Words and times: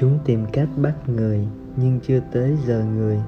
Chúng 0.00 0.18
tìm 0.24 0.46
cách 0.52 0.68
bắt 0.76 0.94
người 1.06 1.46
nhưng 1.76 2.00
chưa 2.02 2.20
tới 2.32 2.56
giờ 2.66 2.84
người. 2.84 3.18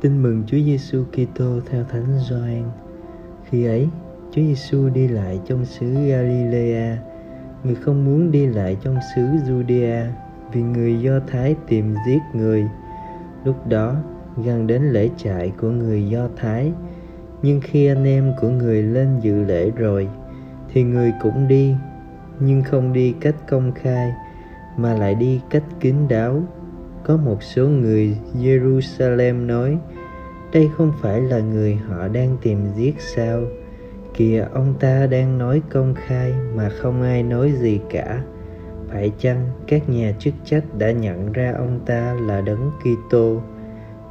Tin 0.00 0.22
mừng 0.22 0.42
Chúa 0.46 0.56
Giêsu 0.56 1.04
Kitô 1.04 1.60
theo 1.70 1.84
Thánh 1.84 2.18
Gioan. 2.28 2.62
Khi 3.44 3.64
ấy, 3.64 3.88
Chúa 4.30 4.42
Giêsu 4.42 4.88
đi 4.88 5.08
lại 5.08 5.40
trong 5.46 5.64
xứ 5.64 5.94
Galilea. 5.94 6.98
Người 7.64 7.74
không 7.74 8.04
muốn 8.04 8.30
đi 8.30 8.46
lại 8.46 8.76
trong 8.82 8.96
xứ 9.14 9.22
Judea 9.22 10.06
vì 10.52 10.62
người 10.62 11.00
Do 11.00 11.20
Thái 11.26 11.56
tìm 11.68 11.94
giết 12.06 12.20
người. 12.34 12.64
Lúc 13.44 13.66
đó, 13.66 13.94
gần 14.44 14.66
đến 14.66 14.82
lễ 14.82 15.10
trại 15.16 15.52
của 15.60 15.70
người 15.70 16.08
Do 16.08 16.28
Thái, 16.36 16.72
nhưng 17.42 17.60
khi 17.60 17.86
anh 17.86 18.04
em 18.04 18.32
của 18.40 18.48
người 18.48 18.82
lên 18.82 19.20
dự 19.20 19.44
lễ 19.44 19.70
rồi, 19.70 20.08
thì 20.72 20.82
người 20.82 21.12
cũng 21.22 21.48
đi, 21.48 21.74
nhưng 22.40 22.62
không 22.62 22.92
đi 22.92 23.14
cách 23.20 23.36
công 23.48 23.72
khai 23.72 24.12
mà 24.76 24.94
lại 24.94 25.14
đi 25.14 25.40
cách 25.50 25.64
kín 25.80 25.94
đáo. 26.08 26.42
Có 27.04 27.16
một 27.16 27.42
số 27.42 27.68
người 27.68 28.16
jerusalem 28.42 29.46
nói 29.46 29.78
đây 30.52 30.70
không 30.76 30.92
phải 31.00 31.20
là 31.20 31.40
người 31.40 31.74
họ 31.74 32.08
đang 32.08 32.36
tìm 32.42 32.58
giết 32.76 32.94
sao? 33.00 33.42
Kìa 34.14 34.46
ông 34.52 34.74
ta 34.80 35.06
đang 35.06 35.38
nói 35.38 35.62
công 35.70 35.94
khai 35.94 36.34
mà 36.54 36.68
không 36.68 37.02
ai 37.02 37.22
nói 37.22 37.52
gì 37.52 37.80
cả. 37.90 38.22
Phải 38.88 39.12
chăng 39.18 39.50
các 39.66 39.88
nhà 39.88 40.12
chức 40.18 40.34
trách 40.44 40.64
đã 40.78 40.92
nhận 40.92 41.32
ra 41.32 41.54
ông 41.56 41.80
ta 41.86 42.16
là 42.20 42.40
đấng 42.40 42.70
Kitô? 42.80 43.42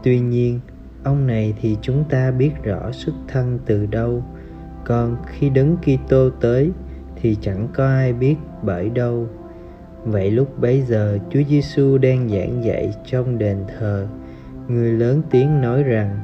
Tuy 0.03 0.19
nhiên 0.19 0.59
ông 1.03 1.27
này 1.27 1.53
thì 1.61 1.77
chúng 1.81 2.03
ta 2.09 2.31
biết 2.31 2.51
rõ 2.63 2.91
xuất 2.91 3.13
thân 3.27 3.59
từ 3.65 3.85
đâu. 3.85 4.23
Còn 4.85 5.17
khi 5.25 5.49
đấng 5.49 5.77
Kitô 5.77 6.29
tới 6.29 6.71
thì 7.15 7.37
chẳng 7.41 7.67
có 7.73 7.85
ai 7.85 8.13
biết 8.13 8.35
bởi 8.61 8.89
đâu. 8.89 9.27
Vậy 10.03 10.31
lúc 10.31 10.59
bấy 10.59 10.81
giờ 10.81 11.17
Chúa 11.29 11.41
Giêsu 11.49 11.97
đang 11.97 12.29
giảng 12.29 12.63
dạy 12.63 12.93
trong 13.05 13.37
đền 13.37 13.57
thờ. 13.79 14.07
Người 14.67 14.91
lớn 14.91 15.21
tiếng 15.31 15.61
nói 15.61 15.83
rằng 15.83 16.19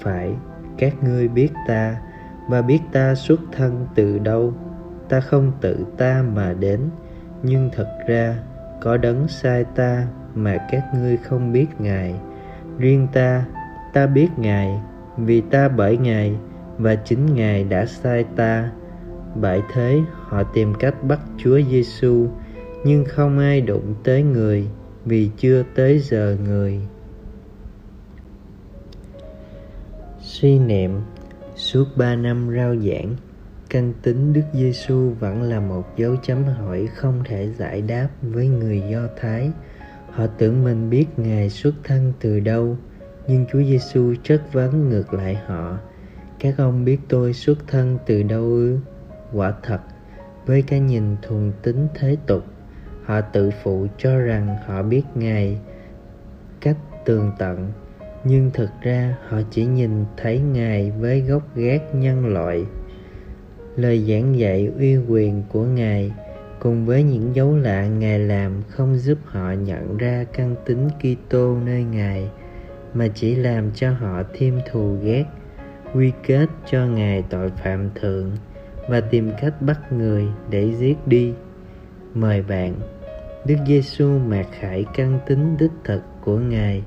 Phải, 0.00 0.32
các 0.78 0.94
ngươi 1.02 1.28
biết 1.28 1.48
ta 1.68 2.00
Và 2.48 2.62
biết 2.62 2.80
ta 2.92 3.14
xuất 3.14 3.40
thân 3.52 3.86
từ 3.94 4.18
đâu. 4.18 4.52
Ta 5.08 5.20
không 5.20 5.52
tự 5.60 5.86
ta 5.96 6.24
mà 6.34 6.52
đến 6.52 6.80
Nhưng 7.42 7.70
thật 7.76 7.98
ra 8.06 8.36
có 8.80 8.96
đấng 8.96 9.28
sai 9.28 9.64
ta 9.64 10.06
Mà 10.34 10.56
các 10.70 10.84
ngươi 10.94 11.16
không 11.16 11.52
biết 11.52 11.66
Ngài. 11.78 12.14
Riêng 12.78 13.06
ta, 13.12 13.44
ta 13.96 14.06
biết 14.06 14.28
Ngài 14.36 14.80
Vì 15.16 15.40
ta 15.40 15.68
bởi 15.68 15.96
Ngài 15.96 16.36
Và 16.78 16.94
chính 16.94 17.34
Ngài 17.34 17.64
đã 17.64 17.86
sai 17.86 18.24
ta 18.36 18.70
Bởi 19.34 19.62
thế 19.72 20.00
họ 20.12 20.42
tìm 20.42 20.74
cách 20.74 20.94
bắt 21.02 21.20
Chúa 21.38 21.60
Giêsu 21.70 22.26
nhưng 22.84 23.04
không 23.04 23.38
ai 23.38 23.60
đụng 23.60 23.94
tới 24.04 24.22
người 24.22 24.66
vì 25.04 25.30
chưa 25.36 25.62
tới 25.74 25.98
giờ 25.98 26.36
người 26.44 26.80
suy 30.20 30.58
niệm 30.58 31.00
suốt 31.54 31.84
ba 31.96 32.16
năm 32.16 32.50
rao 32.56 32.76
giảng 32.76 33.16
căn 33.70 33.92
tính 34.02 34.32
Đức 34.32 34.44
Giêsu 34.52 35.10
vẫn 35.20 35.42
là 35.42 35.60
một 35.60 35.96
dấu 35.96 36.16
chấm 36.22 36.44
hỏi 36.44 36.88
không 36.94 37.22
thể 37.24 37.48
giải 37.58 37.82
đáp 37.82 38.08
với 38.22 38.48
người 38.48 38.82
Do 38.90 39.08
Thái. 39.20 39.50
Họ 40.10 40.26
tưởng 40.26 40.64
mình 40.64 40.90
biết 40.90 41.06
Ngài 41.16 41.50
xuất 41.50 41.74
thân 41.84 42.12
từ 42.20 42.40
đâu, 42.40 42.76
nhưng 43.28 43.44
Chúa 43.52 43.62
Giêsu 43.62 44.14
chất 44.22 44.52
vấn 44.52 44.88
ngược 44.88 45.14
lại 45.14 45.34
họ. 45.46 45.78
Các 46.38 46.54
ông 46.58 46.84
biết 46.84 46.98
tôi 47.08 47.32
xuất 47.32 47.58
thân 47.68 47.98
từ 48.06 48.22
đâu 48.22 48.42
ư? 48.42 48.78
Quả 49.32 49.54
thật, 49.62 49.80
với 50.46 50.62
cái 50.62 50.80
nhìn 50.80 51.16
thuần 51.22 51.52
tính 51.62 51.88
thế 51.94 52.16
tục, 52.26 52.44
họ 53.04 53.20
tự 53.20 53.50
phụ 53.62 53.86
cho 53.98 54.18
rằng 54.18 54.56
họ 54.66 54.82
biết 54.82 55.02
ngài 55.14 55.58
cách 56.60 56.76
tường 57.04 57.32
tận 57.38 57.72
nhưng 58.24 58.50
thực 58.54 58.70
ra 58.82 59.16
họ 59.28 59.38
chỉ 59.50 59.66
nhìn 59.66 60.04
thấy 60.16 60.38
ngài 60.38 60.90
với 60.90 61.20
gốc 61.20 61.56
gác 61.56 61.94
nhân 61.94 62.26
loại 62.26 62.64
lời 63.76 64.04
giảng 64.08 64.38
dạy 64.38 64.70
uy 64.78 64.96
quyền 64.96 65.42
của 65.48 65.64
ngài 65.64 66.12
cùng 66.60 66.86
với 66.86 67.02
những 67.02 67.34
dấu 67.34 67.56
lạ 67.56 67.86
ngài 67.86 68.18
làm 68.18 68.62
không 68.68 68.98
giúp 68.98 69.18
họ 69.24 69.52
nhận 69.52 69.96
ra 69.96 70.24
căn 70.32 70.54
tính 70.64 70.88
Kitô 70.98 71.56
nơi 71.64 71.84
ngài 71.84 72.30
mà 72.96 73.08
chỉ 73.14 73.34
làm 73.34 73.70
cho 73.74 73.90
họ 73.90 74.22
thêm 74.34 74.60
thù 74.70 74.96
ghét 75.02 75.24
quy 75.94 76.12
kết 76.26 76.46
cho 76.70 76.86
ngài 76.86 77.24
tội 77.30 77.50
phạm 77.50 77.90
thượng 77.94 78.30
và 78.88 79.00
tìm 79.00 79.30
cách 79.40 79.62
bắt 79.62 79.92
người 79.92 80.26
để 80.50 80.72
giết 80.74 80.96
đi 81.06 81.32
mời 82.14 82.42
bạn 82.42 82.74
Đức 83.46 83.56
Giêsu 83.66 84.18
mạc 84.18 84.46
khải 84.60 84.84
căn 84.94 85.18
tính 85.26 85.56
đích 85.58 85.70
thực 85.84 86.02
của 86.20 86.38
Ngài 86.38 86.82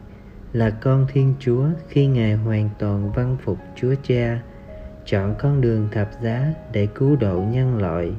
là 0.53 0.69
con 0.69 1.07
Thiên 1.13 1.33
Chúa 1.39 1.65
khi 1.87 2.07
Ngài 2.07 2.33
hoàn 2.33 2.69
toàn 2.79 3.11
văn 3.11 3.37
phục 3.43 3.57
Chúa 3.75 3.93
Cha, 4.03 4.41
chọn 5.05 5.35
con 5.39 5.61
đường 5.61 5.87
thập 5.91 6.09
giá 6.21 6.53
để 6.71 6.87
cứu 6.95 7.15
độ 7.15 7.43
nhân 7.51 7.77
loại. 7.77 8.11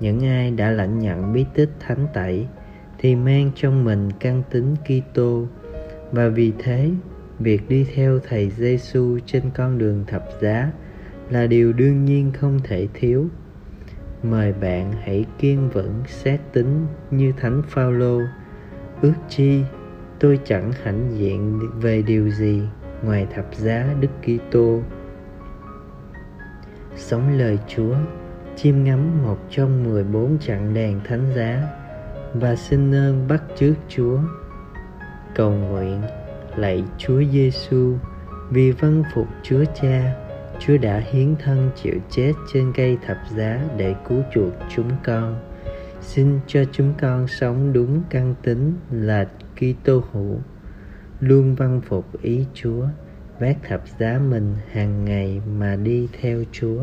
Những 0.00 0.24
ai 0.24 0.50
đã 0.50 0.70
lãnh 0.70 0.98
nhận 0.98 1.32
bí 1.32 1.44
tích 1.54 1.70
thánh 1.80 2.06
tẩy 2.14 2.46
thì 2.98 3.14
mang 3.14 3.50
trong 3.54 3.84
mình 3.84 4.10
căn 4.20 4.42
tính 4.50 4.76
Kitô 4.84 5.46
và 6.12 6.28
vì 6.28 6.52
thế 6.58 6.90
việc 7.38 7.68
đi 7.68 7.86
theo 7.94 8.18
thầy 8.28 8.50
Giêsu 8.50 9.18
trên 9.26 9.42
con 9.54 9.78
đường 9.78 10.04
thập 10.06 10.28
giá 10.40 10.70
là 11.30 11.46
điều 11.46 11.72
đương 11.72 12.04
nhiên 12.04 12.32
không 12.32 12.60
thể 12.64 12.88
thiếu. 12.94 13.26
Mời 14.22 14.52
bạn 14.52 14.92
hãy 15.02 15.24
kiên 15.38 15.70
vững 15.70 16.02
xét 16.06 16.40
tính 16.52 16.86
như 17.10 17.32
thánh 17.40 17.62
phaolô. 17.68 18.20
Ước 19.02 19.12
chi, 19.28 19.62
tôi 20.18 20.40
chẳng 20.44 20.72
hãnh 20.82 21.10
diện 21.18 21.60
về 21.80 22.02
điều 22.02 22.30
gì 22.30 22.62
ngoài 23.02 23.26
thập 23.34 23.54
giá 23.54 23.94
đức 24.00 24.10
kitô. 24.22 24.82
Sống 26.96 27.38
lời 27.38 27.58
chúa 27.68 27.94
chiêm 28.56 28.84
ngắm 28.84 29.22
một 29.22 29.38
trong 29.50 29.84
mười 29.84 30.04
bốn 30.04 30.38
chặng 30.40 30.74
đèn 30.74 31.00
thánh 31.04 31.32
giá 31.36 31.68
và 32.34 32.56
xin 32.56 32.94
ơn 32.94 33.28
bắt 33.28 33.42
chước 33.56 33.74
chúa. 33.88 34.18
Cầu 35.34 35.50
nguyện 35.50 36.02
lạy 36.60 36.84
chúa 36.98 37.22
giêsu 37.32 37.96
vì 38.50 38.72
vâng 38.72 39.02
phục 39.14 39.26
chúa 39.42 39.64
cha 39.74 40.14
Chúa 40.60 40.76
đã 40.76 41.02
hiến 41.10 41.36
thân 41.36 41.70
chịu 41.82 41.94
chết 42.10 42.32
trên 42.52 42.72
cây 42.76 42.98
thập 43.06 43.16
giá 43.36 43.60
để 43.76 43.94
cứu 44.08 44.22
chuộc 44.34 44.52
chúng 44.76 44.90
con. 45.04 45.40
Xin 46.00 46.40
cho 46.46 46.64
chúng 46.72 46.94
con 47.00 47.26
sống 47.26 47.72
đúng 47.72 48.02
căn 48.10 48.34
tính 48.42 48.74
là 48.90 49.28
Kitô 49.56 50.02
hữu, 50.12 50.38
luôn 51.20 51.54
văn 51.54 51.80
phục 51.88 52.22
ý 52.22 52.46
Chúa, 52.54 52.86
vác 53.38 53.56
thập 53.68 53.82
giá 53.98 54.20
mình 54.30 54.54
hàng 54.72 55.04
ngày 55.04 55.40
mà 55.58 55.76
đi 55.76 56.08
theo 56.20 56.42
Chúa. 56.52 56.80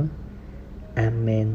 Amen. 0.95 1.47